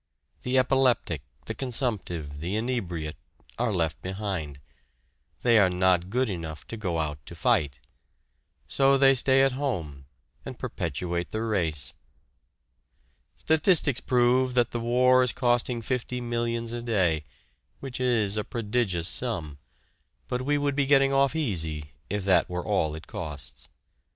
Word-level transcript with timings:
The 0.41 0.57
epileptic, 0.57 1.21
the 1.45 1.53
consumptive, 1.53 2.39
the 2.39 2.55
inebriate, 2.55 3.17
are 3.59 3.71
left 3.71 4.01
behind. 4.01 4.59
They 5.43 5.59
are 5.59 5.69
not 5.69 6.09
good 6.09 6.27
enough 6.27 6.65
to 6.69 6.75
go 6.75 6.97
out 6.97 7.23
to 7.27 7.35
fight. 7.35 7.79
So 8.67 8.97
they 8.97 9.13
stay 9.13 9.43
at 9.43 9.51
home, 9.51 10.07
and 10.43 10.57
perpetuate 10.57 11.29
the 11.29 11.43
race! 11.43 11.93
Statistics 13.35 13.99
prove 13.99 14.55
that 14.55 14.71
the 14.71 14.79
war 14.79 15.21
is 15.21 15.31
costing 15.31 15.83
fifty 15.83 16.19
millions 16.19 16.73
a 16.73 16.81
day, 16.81 17.23
which 17.79 17.99
is 17.99 18.37
a 18.37 18.43
prodigious 18.43 19.07
sum, 19.07 19.59
but 20.27 20.41
we 20.41 20.57
would 20.57 20.75
be 20.75 20.87
getting 20.87 21.13
off 21.13 21.35
easy 21.35 21.91
if 22.09 22.25
that 22.25 22.49
were 22.49 22.65
all 22.65 22.95
it 22.95 23.05
costs. 23.05 23.69